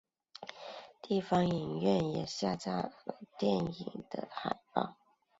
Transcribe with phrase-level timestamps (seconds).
[1.03, 2.91] 地方影院也下架了
[3.37, 4.95] 电影的海报。